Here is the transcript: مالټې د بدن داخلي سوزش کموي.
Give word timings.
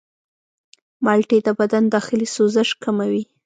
مالټې 1.03 1.37
د 1.47 1.49
بدن 1.59 1.83
داخلي 1.95 2.27
سوزش 2.35 2.69
کموي. 2.83 3.23